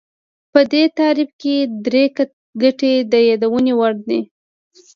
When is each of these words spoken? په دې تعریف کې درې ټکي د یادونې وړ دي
په 0.53 0.59
دې 0.71 0.83
تعریف 0.97 1.29
کې 1.41 1.55
درې 1.85 2.03
ټکي 2.61 2.93
د 3.11 3.13
یادونې 3.29 3.73
وړ 3.79 3.93
دي 4.09 4.19